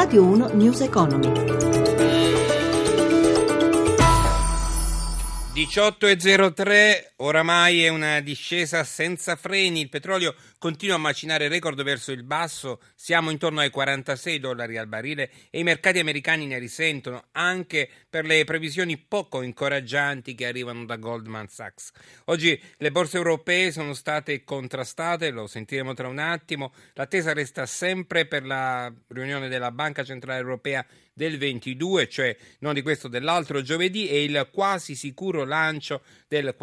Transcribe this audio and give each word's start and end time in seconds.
Radio 0.00 0.22
1 0.22 0.54
News 0.54 0.80
Economy. 0.82 1.26
18,03 5.54 7.14
oramai 7.20 7.84
è 7.84 7.88
una 7.88 8.20
discesa 8.20 8.84
senza 8.84 9.36
freni, 9.36 9.80
il 9.80 9.88
petrolio 9.88 10.34
continua 10.58 10.96
a 10.96 10.98
macinare 10.98 11.48
record 11.48 11.82
verso 11.82 12.12
il 12.12 12.22
basso, 12.22 12.80
siamo 12.94 13.30
intorno 13.30 13.60
ai 13.60 13.70
46 13.70 14.38
dollari 14.38 14.76
al 14.76 14.86
barile 14.86 15.30
e 15.50 15.60
i 15.60 15.62
mercati 15.62 15.98
americani 15.98 16.46
ne 16.46 16.58
risentono 16.58 17.26
anche 17.32 17.88
per 18.08 18.24
le 18.24 18.44
previsioni 18.44 18.96
poco 18.98 19.42
incoraggianti 19.42 20.34
che 20.34 20.46
arrivano 20.46 20.84
da 20.84 20.96
Goldman 20.96 21.48
Sachs. 21.48 21.90
Oggi 22.26 22.60
le 22.76 22.90
borse 22.90 23.16
europee 23.16 23.72
sono 23.72 23.94
state 23.94 24.44
contrastate, 24.44 25.30
lo 25.30 25.46
sentiremo 25.46 25.94
tra 25.94 26.08
un 26.08 26.18
attimo, 26.18 26.72
l'attesa 26.94 27.32
resta 27.32 27.66
sempre 27.66 28.26
per 28.26 28.44
la 28.44 28.92
riunione 29.08 29.48
della 29.48 29.72
Banca 29.72 30.04
Centrale 30.04 30.40
Europea 30.40 30.86
del 31.18 31.36
22, 31.36 32.08
cioè 32.08 32.36
non 32.60 32.74
di 32.74 32.82
questo 32.82 33.08
dell'altro 33.08 33.60
giovedì, 33.60 34.08
e 34.08 34.22
il 34.22 34.48
quasi 34.52 34.94
sicuro 34.94 35.44
lancio 35.44 36.02
del 36.28 36.54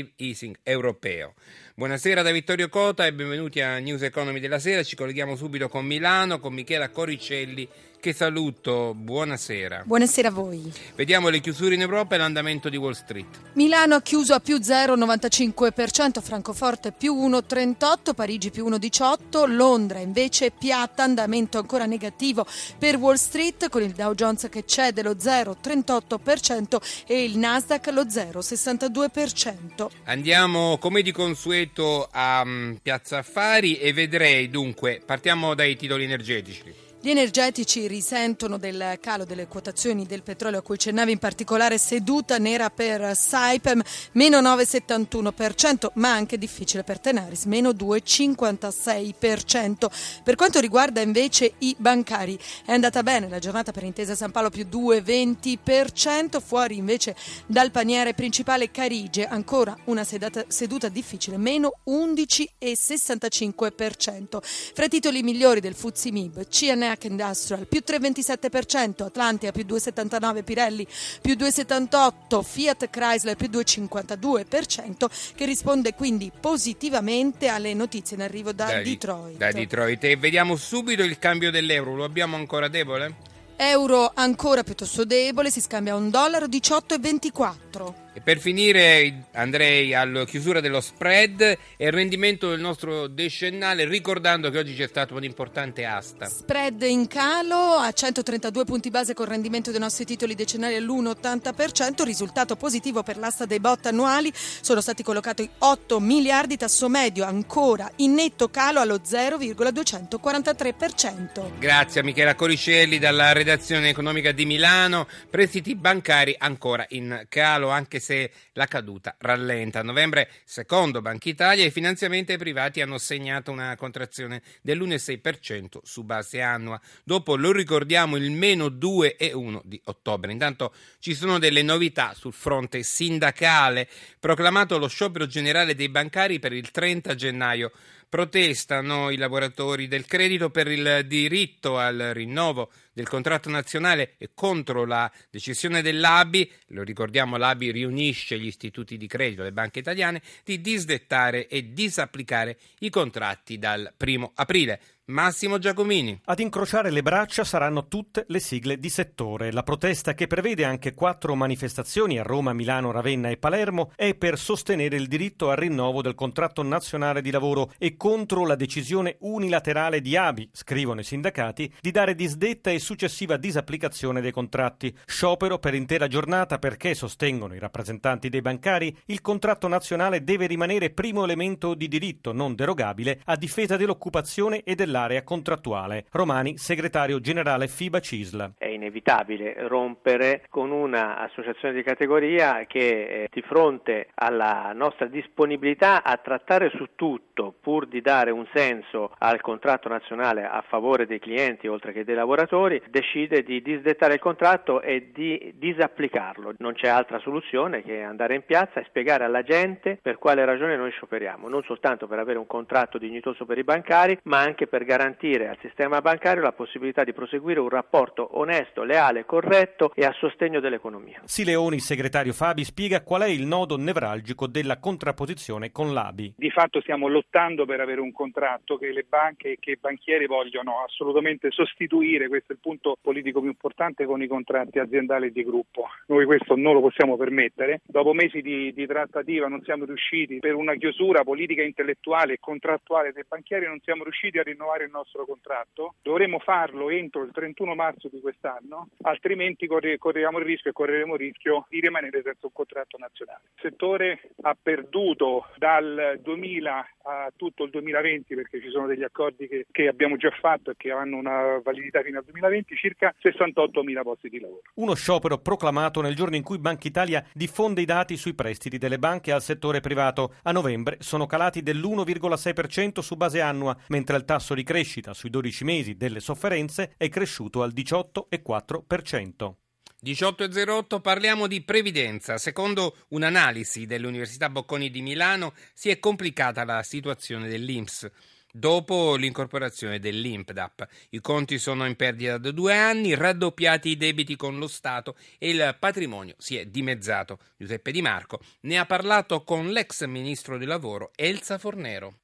quantitative 0.00 0.12
easing 0.18 0.56
europeo. 0.66 1.34
Buonasera 1.80 2.20
da 2.20 2.30
Vittorio 2.30 2.68
Cota 2.68 3.06
e 3.06 3.14
benvenuti 3.14 3.62
a 3.62 3.78
News 3.78 4.02
Economy 4.02 4.38
della 4.38 4.58
sera. 4.58 4.82
Ci 4.82 4.96
colleghiamo 4.96 5.34
subito 5.34 5.70
con 5.70 5.86
Milano, 5.86 6.38
con 6.38 6.52
Michela 6.52 6.90
Coricelli 6.90 7.66
che 8.00 8.14
saluto, 8.14 8.94
buonasera. 8.94 9.82
Buonasera 9.84 10.28
a 10.28 10.30
voi. 10.30 10.72
Vediamo 10.94 11.28
le 11.28 11.40
chiusure 11.40 11.74
in 11.74 11.82
Europa 11.82 12.14
e 12.14 12.18
l'andamento 12.18 12.70
di 12.70 12.78
Wall 12.78 12.92
Street. 12.92 13.26
Milano 13.54 13.94
ha 13.94 14.00
chiuso 14.00 14.32
a 14.32 14.40
più 14.40 14.56
0,95%, 14.56 16.22
Francoforte 16.22 16.92
più 16.92 17.14
1,38%, 17.14 18.14
Parigi 18.14 18.50
più 18.50 18.66
1,18%, 18.68 19.46
Londra 19.54 19.98
invece 19.98 20.50
piatta, 20.50 21.02
andamento 21.02 21.58
ancora 21.58 21.84
negativo 21.84 22.46
per 22.78 22.96
Wall 22.96 23.16
Street 23.16 23.68
con 23.68 23.82
il 23.82 23.92
Dow 23.92 24.14
Jones 24.14 24.48
che 24.50 24.64
cede 24.64 25.02
lo 25.02 25.12
0,38% 25.12 27.04
e 27.06 27.22
il 27.22 27.36
Nasdaq 27.36 27.86
lo 27.88 28.04
0,62%. 28.04 29.88
Andiamo 30.04 30.78
come 30.78 31.02
di 31.02 31.12
consueto 31.12 31.69
a 32.10 32.42
um, 32.44 32.78
Piazza 32.82 33.18
Affari 33.18 33.78
e 33.78 33.92
vedrei 33.92 34.48
dunque, 34.50 35.00
partiamo 35.04 35.54
dai 35.54 35.76
titoli 35.76 36.04
energetici. 36.04 36.89
Gli 37.02 37.08
energetici 37.08 37.86
risentono 37.86 38.58
del 38.58 38.98
calo 39.00 39.24
delle 39.24 39.46
quotazioni 39.46 40.04
del 40.04 40.22
petrolio 40.22 40.58
a 40.58 40.62
cui 40.62 40.78
cennavi 40.78 41.12
in 41.12 41.18
particolare 41.18 41.78
seduta 41.78 42.36
nera 42.36 42.68
per 42.68 43.16
Saipem 43.16 43.80
meno 44.12 44.42
9,71% 44.42 45.92
ma 45.94 46.12
anche 46.12 46.36
difficile 46.36 46.84
per 46.84 47.00
Tenaris 47.00 47.46
meno 47.46 47.70
2,56%. 47.70 49.86
Per 50.22 50.34
quanto 50.34 50.60
riguarda 50.60 51.00
invece 51.00 51.54
i 51.60 51.74
bancari 51.78 52.38
è 52.66 52.72
andata 52.72 53.02
bene 53.02 53.30
la 53.30 53.38
giornata 53.38 53.72
per 53.72 53.84
Intesa 53.84 54.14
San 54.14 54.30
Paolo 54.30 54.50
più 54.50 54.66
2,20% 54.70 56.38
fuori 56.38 56.76
invece 56.76 57.16
dal 57.46 57.70
paniere 57.70 58.12
principale 58.12 58.70
Carige 58.70 59.26
ancora 59.26 59.74
una 59.84 60.04
sedata, 60.04 60.44
seduta 60.48 60.90
difficile 60.90 61.38
meno 61.38 61.78
11,65%. 61.86 64.38
Fra 64.42 64.84
i 64.84 64.90
titoli 64.90 65.22
migliori 65.22 65.60
del 65.60 65.74
Fuzzi 65.74 66.10
Mib 66.10 66.46
CNR 66.46 66.88
Mac 66.90 67.04
Industrial 67.04 67.66
più 67.66 67.82
3,27%, 67.86 69.04
Atlantia 69.04 69.52
più 69.52 69.64
2,79%, 69.64 70.42
Pirelli 70.42 70.86
più 71.20 71.34
2,78%, 71.34 72.42
Fiat 72.42 72.90
Chrysler 72.90 73.36
più 73.36 73.48
2,52%, 73.48 75.06
che 75.36 75.44
risponde 75.44 75.94
quindi 75.94 76.32
positivamente 76.38 77.46
alle 77.46 77.74
notizie 77.74 78.16
in 78.16 78.22
arrivo 78.22 78.52
da, 78.52 78.66
da 78.66 78.82
Detroit. 78.82 79.36
Da 79.36 79.52
Detroit. 79.52 80.02
E 80.04 80.16
vediamo 80.16 80.56
subito 80.56 81.04
il 81.04 81.18
cambio 81.18 81.52
dell'euro, 81.52 81.94
lo 81.94 82.04
abbiamo 82.04 82.34
ancora 82.34 82.66
debole? 82.66 83.28
Euro 83.56 84.10
ancora 84.14 84.64
piuttosto 84.64 85.04
debole, 85.04 85.50
si 85.50 85.60
scambia 85.60 85.94
un 85.94 86.10
dollaro 86.10 86.46
18,24. 86.46 88.09
E 88.12 88.20
per 88.20 88.40
finire 88.40 89.26
andrei 89.34 89.94
alla 89.94 90.24
chiusura 90.24 90.58
dello 90.60 90.80
spread 90.80 91.42
e 91.42 91.86
il 91.86 91.92
rendimento 91.92 92.50
del 92.50 92.58
nostro 92.58 93.06
decennale 93.06 93.84
ricordando 93.84 94.50
che 94.50 94.58
oggi 94.58 94.74
c'è 94.74 94.88
stata 94.88 95.14
un'importante 95.14 95.84
asta. 95.84 96.26
Spread 96.26 96.82
in 96.82 97.06
calo 97.06 97.76
a 97.76 97.92
132 97.92 98.64
punti 98.64 98.90
base 98.90 99.14
con 99.14 99.26
rendimento 99.26 99.70
dei 99.70 99.78
nostri 99.78 100.04
titoli 100.04 100.34
decennali 100.34 100.74
all'1,80%, 100.74 102.02
risultato 102.02 102.56
positivo 102.56 103.04
per 103.04 103.16
l'asta 103.16 103.46
dei 103.46 103.60
bot 103.60 103.86
annuali, 103.86 104.32
sono 104.34 104.80
stati 104.80 105.04
collocati 105.04 105.48
8 105.58 106.00
miliardi, 106.00 106.56
tasso 106.56 106.88
medio 106.88 107.24
ancora 107.24 107.88
in 107.96 108.14
netto 108.14 108.48
calo 108.48 108.80
allo 108.80 108.96
0,243%. 108.96 111.58
Grazie 111.60 112.00
a 112.00 112.04
Michela 112.04 112.34
Coricelli 112.34 112.98
dalla 112.98 113.32
redazione 113.32 113.88
economica 113.88 114.32
di 114.32 114.46
Milano, 114.46 115.06
prestiti 115.30 115.76
bancari 115.76 116.34
ancora 116.36 116.84
in 116.88 117.26
calo 117.28 117.68
anche 117.68 117.98
se 118.00 118.32
la 118.54 118.66
caduta 118.66 119.14
rallenta. 119.18 119.80
A 119.80 119.82
novembre, 119.82 120.28
secondo 120.44 121.00
Banca 121.00 121.28
Italia, 121.28 121.64
i 121.64 121.70
finanziamenti 121.70 122.36
privati 122.36 122.80
hanno 122.80 122.98
segnato 122.98 123.52
una 123.52 123.76
contrazione 123.76 124.42
dell'1,6% 124.62 125.78
su 125.82 126.02
base 126.02 126.40
annua. 126.40 126.80
Dopo, 127.04 127.36
lo 127.36 127.52
ricordiamo, 127.52 128.16
il 128.16 128.30
meno 128.32 128.66
2,1% 128.66 129.60
di 129.64 129.80
ottobre. 129.84 130.32
Intanto 130.32 130.74
ci 130.98 131.14
sono 131.14 131.38
delle 131.38 131.62
novità 131.62 132.14
sul 132.14 132.32
fronte 132.32 132.82
sindacale. 132.82 133.88
Proclamato 134.18 134.78
lo 134.78 134.88
sciopero 134.88 135.26
generale 135.26 135.74
dei 135.74 135.88
bancari 135.88 136.38
per 136.38 136.52
il 136.52 136.70
30 136.70 137.14
gennaio 137.14 137.70
protestano 138.10 139.10
i 139.10 139.16
lavoratori 139.16 139.86
del 139.86 140.04
credito 140.04 140.50
per 140.50 140.66
il 140.66 141.04
diritto 141.06 141.78
al 141.78 142.10
rinnovo 142.12 142.70
del 142.92 143.08
contratto 143.08 143.48
nazionale 143.48 144.16
e 144.18 144.32
contro 144.34 144.84
la 144.84 145.10
decisione 145.30 145.80
dell'ABI, 145.80 146.52
lo 146.68 146.82
ricordiamo 146.82 147.36
l'ABI 147.36 147.70
riunisce 147.70 148.38
gli 148.38 148.46
istituti 148.46 148.96
di 148.98 149.06
credito, 149.06 149.44
le 149.44 149.52
banche 149.52 149.78
italiane, 149.78 150.20
di 150.44 150.60
disdettare 150.60 151.46
e 151.46 151.72
disapplicare 151.72 152.58
i 152.80 152.90
contratti 152.90 153.58
dal 153.58 153.94
primo 153.96 154.32
aprile. 154.34 154.80
Massimo 155.10 155.58
Giacomini. 155.58 156.20
Ad 156.26 156.38
incrociare 156.38 156.90
le 156.90 157.02
braccia 157.02 157.42
saranno 157.42 157.88
tutte 157.88 158.26
le 158.28 158.38
sigle 158.38 158.78
di 158.78 158.88
settore. 158.88 159.50
La 159.50 159.64
protesta, 159.64 160.14
che 160.14 160.28
prevede 160.28 160.64
anche 160.64 160.94
quattro 160.94 161.34
manifestazioni 161.34 162.18
a 162.18 162.22
Roma, 162.22 162.52
Milano, 162.52 162.92
Ravenna 162.92 163.28
e 163.28 163.36
Palermo, 163.36 163.90
è 163.96 164.14
per 164.14 164.38
sostenere 164.38 164.94
il 164.94 165.08
diritto 165.08 165.50
al 165.50 165.56
rinnovo 165.56 166.00
del 166.00 166.14
contratto 166.14 166.62
nazionale 166.62 167.22
di 167.22 167.32
lavoro 167.32 167.72
e 167.76 167.96
contro 167.96 168.46
la 168.46 168.54
decisione 168.54 169.16
unilaterale 169.20 170.00
di 170.00 170.16
ABI, 170.16 170.50
scrivono 170.52 171.00
i 171.00 171.04
sindacati, 171.04 171.74
di 171.80 171.90
dare 171.90 172.14
disdetta 172.14 172.70
e 172.70 172.78
successiva 172.78 173.36
disapplicazione 173.36 174.20
dei 174.20 174.30
contratti. 174.30 174.96
Sciopero 175.06 175.58
per 175.58 175.74
intera 175.74 176.06
giornata 176.06 176.60
perché, 176.60 176.94
sostengono 176.94 177.54
i 177.54 177.58
rappresentanti 177.58 178.28
dei 178.28 178.42
bancari, 178.42 178.96
il 179.06 179.20
contratto 179.22 179.66
nazionale 179.66 180.22
deve 180.22 180.46
rimanere 180.46 180.90
primo 180.90 181.24
elemento 181.24 181.74
di 181.74 181.88
diritto 181.88 182.32
non 182.32 182.54
derogabile 182.54 183.22
a 183.24 183.34
difesa 183.34 183.76
dell'occupazione 183.76 184.62
e 184.62 184.76
dell'area 184.76 184.89
dell'area 184.90 185.22
contrattuale. 185.22 186.06
Romani, 186.10 186.58
segretario 186.58 187.20
generale 187.20 187.68
FIBA 187.68 188.00
Cisla. 188.00 188.50
È 188.58 188.66
inevitabile 188.66 189.54
rompere 189.68 190.42
con 190.50 190.72
un'associazione 190.72 191.74
di 191.74 191.82
categoria 191.84 192.64
che 192.66 193.22
eh, 193.22 193.28
di 193.30 193.42
fronte 193.42 194.08
alla 194.14 194.72
nostra 194.74 195.06
disponibilità 195.06 196.02
a 196.02 196.16
trattare 196.16 196.70
su 196.74 196.88
tutto 196.96 197.54
pur 197.60 197.86
di 197.86 198.00
dare 198.00 198.32
un 198.32 198.46
senso 198.52 199.12
al 199.18 199.40
contratto 199.40 199.88
nazionale 199.88 200.44
a 200.44 200.62
favore 200.66 201.06
dei 201.06 201.20
clienti 201.20 201.68
oltre 201.68 201.92
che 201.92 202.04
dei 202.04 202.16
lavoratori, 202.16 202.82
decide 202.90 203.42
di 203.42 203.62
disdettare 203.62 204.14
il 204.14 204.20
contratto 204.20 204.82
e 204.82 205.10
di 205.12 205.54
disapplicarlo. 205.56 206.54
Non 206.58 206.74
c'è 206.74 206.88
altra 206.88 207.20
soluzione 207.20 207.82
che 207.82 208.02
andare 208.02 208.34
in 208.34 208.44
piazza 208.44 208.80
e 208.80 208.84
spiegare 208.88 209.24
alla 209.24 209.42
gente 209.42 209.98
per 210.02 210.18
quale 210.18 210.44
ragione 210.44 210.76
noi 210.76 210.90
scioperiamo, 210.90 211.48
non 211.48 211.62
soltanto 211.62 212.08
per 212.08 212.18
avere 212.18 212.38
un 212.38 212.46
contratto 212.46 212.98
dignitoso 212.98 213.44
per 213.46 213.58
i 213.58 213.64
bancari, 213.64 214.18
ma 214.24 214.40
anche 214.40 214.66
per 214.66 214.79
garantire 214.84 215.48
al 215.48 215.58
sistema 215.60 216.00
bancario 216.00 216.42
la 216.42 216.52
possibilità 216.52 217.04
di 217.04 217.12
proseguire 217.12 217.60
un 217.60 217.68
rapporto 217.68 218.38
onesto, 218.38 218.82
leale, 218.82 219.24
corretto 219.24 219.92
e 219.94 220.04
a 220.04 220.12
sostegno 220.18 220.60
dell'economia. 220.60 221.20
Sileoni, 221.24 221.78
segretario 221.78 222.32
Fabi, 222.32 222.64
spiega 222.64 223.02
qual 223.02 223.22
è 223.22 223.28
il 223.28 223.46
nodo 223.46 223.76
nevralgico 223.76 224.46
della 224.46 224.78
contrapposizione 224.78 225.70
con 225.70 225.92
l'ABI. 225.92 226.34
Di 226.36 226.50
fatto 226.50 226.80
stiamo 226.80 227.08
lottando 227.08 227.64
per 227.64 227.80
avere 227.80 228.00
un 228.00 228.12
contratto 228.12 228.76
che 228.76 228.92
le 228.92 229.04
banche 229.08 229.52
e 229.52 229.56
che 229.58 229.72
i 229.72 229.78
banchieri 229.80 230.26
vogliono 230.26 230.82
assolutamente 230.84 231.50
sostituire, 231.50 232.28
questo 232.28 232.52
è 232.52 232.54
il 232.54 232.60
punto 232.62 232.96
politico 233.00 233.40
più 233.40 233.50
importante, 233.50 234.06
con 234.06 234.22
i 234.22 234.26
contratti 234.26 234.78
aziendali 234.78 235.32
di 235.32 235.44
gruppo. 235.44 235.88
Noi 236.06 236.24
questo 236.24 236.56
non 236.56 236.74
lo 236.74 236.80
possiamo 236.80 237.16
permettere. 237.16 237.80
Dopo 237.84 238.12
mesi 238.12 238.40
di, 238.40 238.72
di 238.72 238.86
trattativa 238.86 239.48
non 239.48 239.62
siamo 239.62 239.84
riusciti, 239.84 240.38
per 240.38 240.54
una 240.54 240.74
chiusura 240.74 241.24
politica, 241.24 241.62
intellettuale 241.62 242.34
e 242.34 242.38
contrattuale 242.40 243.12
dei 243.12 243.24
banchieri, 243.28 243.66
non 243.66 243.80
siamo 243.82 244.04
riusciti 244.04 244.38
a 244.38 244.42
rinnovare 244.42 244.69
rinnovare 244.70 244.84
il 244.84 244.90
nostro 244.90 245.24
contratto, 245.24 245.94
dovremo 246.02 246.38
farlo 246.38 246.90
entro 246.90 247.22
il 247.22 247.32
31 247.32 247.74
marzo 247.74 248.08
di 248.08 248.20
quest'anno, 248.20 248.88
altrimenti 249.02 249.66
corriamo 249.66 250.38
il 250.38 250.44
rischio 250.44 250.70
e 250.70 250.74
correremo 250.74 251.14
il 251.14 251.20
rischio 251.20 251.66
di 251.68 251.80
rimanere 251.80 252.22
senza 252.22 252.46
un 252.46 252.52
contratto 252.52 252.96
nazionale. 252.98 253.42
Il 253.54 253.70
settore 253.70 254.20
ha 254.42 254.56
perduto 254.60 255.46
dal 255.56 256.18
2000 256.22 256.88
a 257.02 257.32
tutto 257.34 257.64
il 257.64 257.70
2020 257.70 258.34
perché 258.34 258.60
ci 258.60 258.70
sono 258.70 258.86
degli 258.86 259.02
accordi 259.02 259.48
che, 259.48 259.66
che 259.70 259.88
abbiamo 259.88 260.16
già 260.16 260.30
fatto 260.30 260.70
e 260.70 260.74
che 260.76 260.90
hanno 260.90 261.16
una 261.16 261.60
validità 261.62 262.02
fino 262.02 262.18
al 262.18 262.24
2020 262.24 262.76
circa 262.76 263.14
68 263.18 263.82
mila 263.82 264.02
posti 264.02 264.28
di 264.28 264.38
lavoro. 264.38 264.62
Uno 264.74 264.94
sciopero 264.94 265.38
proclamato 265.38 266.00
nel 266.00 266.14
giorno 266.14 266.36
in 266.36 266.42
cui 266.42 266.58
Banca 266.58 266.86
Italia 266.86 267.24
diffonde 267.32 267.80
i 267.80 267.84
dati 267.84 268.16
sui 268.16 268.34
prestiti 268.34 268.78
delle 268.78 268.98
banche 268.98 269.32
al 269.32 269.42
settore 269.42 269.80
privato. 269.80 270.34
A 270.42 270.52
novembre 270.52 270.96
sono 271.00 271.26
calati 271.26 271.62
dell'1,6% 271.62 273.00
su 273.00 273.16
base 273.16 273.40
annua, 273.40 273.76
mentre 273.88 274.16
il 274.16 274.24
tasso 274.24 274.54
di 274.54 274.59
crescita 274.62 275.14
sui 275.14 275.30
12 275.30 275.64
mesi 275.64 275.96
delle 275.96 276.20
sofferenze 276.20 276.94
è 276.96 277.08
cresciuto 277.08 277.62
al 277.62 277.72
18,4%. 277.74 279.54
18.08 280.02 281.00
parliamo 281.00 281.46
di 281.46 281.62
previdenza. 281.62 282.38
Secondo 282.38 282.96
un'analisi 283.08 283.84
dell'Università 283.84 284.48
Bocconi 284.48 284.90
di 284.90 285.02
Milano 285.02 285.52
si 285.74 285.90
è 285.90 285.98
complicata 285.98 286.64
la 286.64 286.82
situazione 286.82 287.48
dell'INPS. 287.48 288.10
Dopo 288.52 289.14
l'incorporazione 289.14 290.00
dell'IMPDAP, 290.00 290.88
i 291.10 291.20
conti 291.20 291.58
sono 291.58 291.86
in 291.86 291.94
perdita 291.94 292.36
da 292.36 292.50
due 292.50 292.76
anni, 292.76 293.14
raddoppiati 293.14 293.90
i 293.90 293.96
debiti 293.96 294.34
con 294.34 294.58
lo 294.58 294.66
Stato 294.66 295.16
e 295.38 295.50
il 295.50 295.76
patrimonio 295.78 296.34
si 296.36 296.56
è 296.56 296.64
dimezzato. 296.64 297.38
Giuseppe 297.56 297.92
Di 297.92 298.02
Marco 298.02 298.40
ne 298.62 298.78
ha 298.78 298.86
parlato 298.86 299.44
con 299.44 299.68
l'ex 299.70 300.04
ministro 300.06 300.58
del 300.58 300.66
lavoro 300.66 301.12
Elsa 301.14 301.58
Fornero 301.58 302.22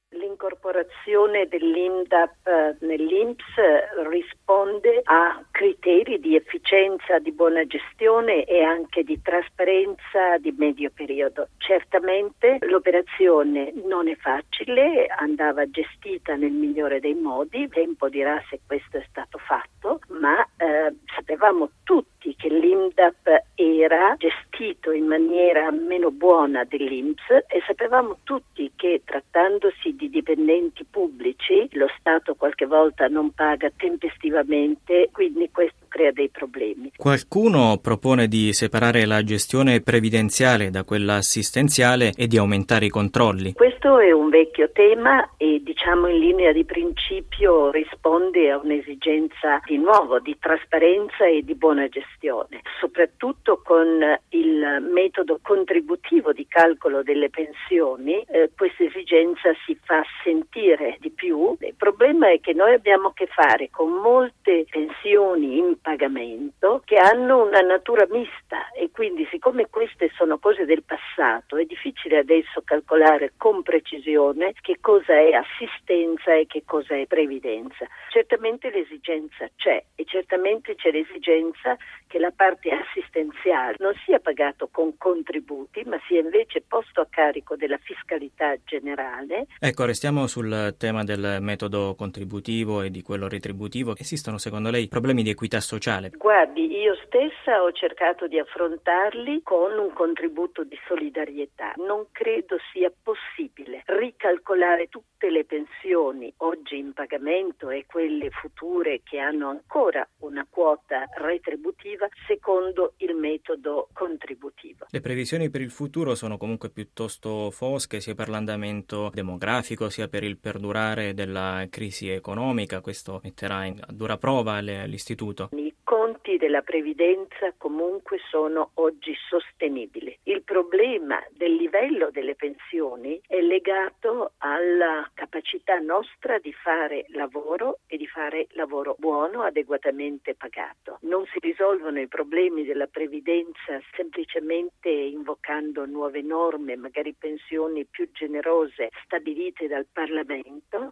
l'incorporazione 0.67 1.47
dell'INDAP 1.47 2.47
eh, 2.47 2.75
nell'INPS 2.81 3.57
eh, 3.57 4.09
risponde 4.09 5.01
a 5.03 5.41
criteri 5.49 6.19
di 6.19 6.35
efficienza, 6.35 7.19
di 7.19 7.31
buona 7.31 7.65
gestione 7.65 8.43
e 8.43 8.63
anche 8.63 9.03
di 9.03 9.21
trasparenza 9.21 10.37
di 10.39 10.53
medio 10.57 10.91
periodo. 10.93 11.49
Certamente 11.57 12.57
l'operazione 12.61 13.73
non 13.85 14.07
è 14.09 14.15
facile, 14.15 15.07
andava 15.07 15.69
gestita 15.69 16.35
nel 16.35 16.51
migliore 16.51 16.99
dei 16.99 17.15
modi, 17.15 17.67
tempo 17.69 18.09
dirà 18.09 18.41
se 18.49 18.59
questo 18.65 18.97
è 18.97 19.05
stato 19.09 19.37
fatto, 19.37 19.99
ma 20.19 20.43
eh, 20.57 20.93
sapevamo 21.15 21.69
tutti 21.83 22.35
che 22.35 22.49
l'INDAP 22.49 23.46
era 23.57 24.15
gestito 24.17 24.91
in 24.91 25.07
maniera 25.07 25.71
meno 25.71 26.11
buona 26.11 26.63
dell'INPS 26.63 27.45
e 27.47 27.63
sapevamo 27.65 28.19
tutti 28.23 28.71
che 28.75 29.01
trattandosi 29.03 29.95
di 29.95 30.09
dipendenti 30.09 30.85
pubblici 30.85 31.67
lo 31.71 31.87
Stato 31.97 32.35
qualche 32.35 32.67
volta 32.67 33.07
non 33.07 33.31
paga 33.31 33.71
tempestivamente, 33.75 35.09
quindi 35.11 35.49
questo 35.51 35.76
crea 35.97 36.11
dei 36.11 36.29
problemi. 36.29 36.91
Qualcuno 36.95 37.79
propone 37.81 38.27
di 38.27 38.53
separare 38.53 39.05
la 39.05 39.23
gestione 39.23 39.81
previdenziale 39.81 40.69
da 40.69 40.83
quella 40.83 41.15
assistenziale 41.15 42.11
e 42.15 42.27
di 42.27 42.37
aumentare 42.37 42.85
i 42.85 42.89
controlli. 42.89 43.53
Questo 43.53 43.97
è 43.99 44.11
un 44.11 44.29
vecchio 44.29 44.69
tema 44.71 45.31
e 45.37 45.61
diciamo 45.63 46.07
in 46.07 46.19
linea 46.19 46.51
di 46.51 46.65
principio 46.65 47.71
risponde 47.71 48.51
a 48.51 48.57
un'esigenza 48.57 49.59
di 49.65 49.77
nuovo 49.77 50.19
di 50.19 50.37
trasparenza 50.39 51.25
e 51.25 51.41
di 51.43 51.55
buona 51.55 51.87
gestione, 51.87 52.61
soprattutto 52.79 53.61
con 53.63 53.87
il 54.29 54.87
metodo 54.93 55.39
contributivo 55.41 56.31
di 56.31 56.45
calcolo 56.47 57.01
delle 57.01 57.29
pensioni, 57.29 58.21
eh, 58.29 58.51
questa 58.55 58.83
esigenza 58.83 59.49
si 59.65 59.75
fa 59.81 60.03
sentire 60.23 60.97
di 60.99 61.09
più. 61.09 61.55
Il 61.59 61.75
problema 61.75 62.29
è 62.29 62.39
che 62.39 62.53
noi 62.53 62.73
abbiamo 62.73 63.07
a 63.07 63.13
che 63.13 63.27
fare 63.27 63.69
con 63.71 63.89
molte 63.89 64.65
pensioni 64.69 65.57
in 65.57 65.75
pagamento 65.87 66.81
che 66.83 66.97
hanno 66.97 67.45
una 67.45 67.61
natura 67.61 68.05
mista 68.09 68.71
e 68.75 68.91
quindi 68.91 69.25
siccome 69.31 69.67
queste 69.69 70.11
sono 70.17 70.37
cose 70.37 70.65
del 70.65 70.83
passato 70.83 71.55
è 71.55 71.63
difficile 71.63 72.17
adesso 72.17 72.61
calcolare 72.65 73.31
con 73.37 73.63
precisione 73.63 74.51
che 74.59 74.79
cosa 74.81 75.13
è 75.13 75.31
assistenza 75.31 76.33
e 76.35 76.45
che 76.45 76.63
cosa 76.65 76.93
è 76.93 77.05
previdenza. 77.05 77.87
Certamente 78.11 78.69
l'esigenza 78.69 79.47
c'è 79.55 79.81
e 79.95 80.03
certamente 80.03 80.75
c'è 80.75 80.91
l'esigenza 80.91 81.77
che 82.05 82.19
la 82.19 82.33
parte 82.35 82.69
assistenziale 82.69 83.75
non 83.79 83.93
sia 84.03 84.19
pagato 84.19 84.67
con 84.69 84.97
contributi 84.97 85.83
ma 85.85 85.97
sia 86.05 86.19
invece 86.19 86.63
posto 86.67 86.99
a 86.99 87.07
carico 87.09 87.55
della 87.55 87.77
fiscalità 87.77 88.57
generale. 88.65 89.47
Ecco, 89.57 89.85
restiamo 89.85 90.27
sul 90.27 90.75
tema 90.77 91.05
del 91.05 91.37
metodo 91.39 91.95
contributivo 91.95 92.81
e 92.81 92.91
di 92.91 93.01
quello 93.01 93.29
retributivo. 93.29 93.95
Esistono 93.95 94.37
secondo 94.37 94.69
lei 94.69 94.89
problemi 94.89 95.23
di 95.23 95.29
equità 95.29 95.61
sociale? 95.61 95.75
Sociale? 95.77 96.09
Guardi, 96.09 96.77
io 96.77 96.95
stessa 97.05 97.61
ho 97.61 97.71
cercato 97.71 98.27
di 98.27 98.39
affrontarli 98.39 99.41
con 99.43 99.77
un 99.77 99.93
contributo 99.93 100.63
di 100.63 100.77
solidarietà. 100.87 101.73
Non 101.77 102.07
credo 102.11 102.57
sia 102.73 102.91
possibile 102.91 103.83
ricalcolare 103.85 104.87
tutte 104.87 105.29
le 105.29 105.45
pensioni 105.45 106.33
oggi 106.37 106.77
in 106.77 106.93
pagamento 106.93 107.69
e 107.69 107.85
quelle 107.85 108.29
future 108.31 109.01
che 109.03 109.19
hanno 109.19 109.49
ancora 109.49 110.07
una 110.19 110.45
quota 110.49 111.05
retributiva 111.15 112.07
secondo 112.27 112.93
il 112.97 113.15
metodo 113.15 113.89
contributivo. 113.93 114.85
Le 114.89 115.01
previsioni 115.01 115.49
per 115.49 115.61
il 115.61 115.71
futuro 115.71 116.15
sono 116.15 116.37
comunque 116.37 116.69
piuttosto 116.69 117.51
fosche 117.51 117.99
sia 117.99 118.15
per 118.15 118.29
l'andamento 118.29 119.11
demografico 119.13 119.89
sia 119.89 120.07
per 120.07 120.23
il 120.23 120.37
perdurare 120.37 121.13
della 121.13 121.65
crisi 121.69 122.09
economica. 122.09 122.81
Questo 122.81 123.19
metterà 123.23 123.65
in, 123.65 123.79
a 123.79 123.91
dura 123.91 124.17
prova 124.17 124.59
l'istituto. 124.59 125.49
Conti 125.87 126.35
della 126.35 126.63
previdenza 126.63 127.53
comunque 127.57 128.17
sono 128.29 128.71
oggi 128.73 129.15
sostenibili. 129.29 130.19
Il 130.23 130.43
problema 130.43 131.17
del 131.31 131.55
livello 131.55 132.09
delle 132.11 132.35
pensioni 132.35 133.17
è 133.25 133.39
legato 133.39 134.33
alla 134.39 135.09
capacità 135.13 135.79
nostra 135.79 136.39
di 136.39 136.51
fare 136.51 137.05
lavoro 137.11 137.79
e 137.87 137.95
di 137.95 138.05
fare 138.05 138.47
lavoro 138.49 138.97
buono, 138.99 139.43
adeguatamente 139.43 140.35
pagato. 140.35 140.97
Non 141.03 141.25
si 141.27 141.39
risolvono 141.39 142.01
i 142.01 142.09
problemi 142.09 142.65
della 142.65 142.87
previdenza 142.87 143.79
semplicemente 143.95 144.89
invocando 144.89 145.85
nuove 145.85 146.21
norme, 146.21 146.75
magari 146.75 147.15
pensioni 147.17 147.85
più 147.85 148.11
generose 148.11 148.89
stabilite 149.05 149.69
dal 149.69 149.87
Parlamento. 149.89 150.91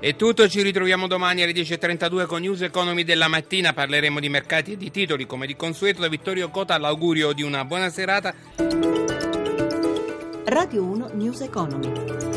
È 0.00 0.16
tutto, 0.16 0.48
ci 0.48 0.62
ritroviamo 0.62 1.06
domani 1.06 1.42
alle 1.42 1.52
10.32 1.52 2.24
con 2.24 2.40
News 2.40 2.62
Economy 2.62 3.04
della 3.04 3.28
mattina, 3.28 3.74
parleremo 3.74 4.18
di 4.18 4.30
mercati 4.30 4.72
e 4.72 4.76
di 4.78 4.90
titoli 4.90 5.26
come 5.26 5.46
di 5.46 5.54
consueto 5.54 6.00
da 6.00 6.08
Vittorio 6.08 6.48
Cota, 6.48 6.78
l'augurio 6.78 7.34
di 7.34 7.42
una 7.42 7.66
buona 7.66 7.90
serata. 7.90 8.32
Radio 10.46 10.84
1 10.84 11.10
News 11.12 11.42
Economy. 11.42 12.29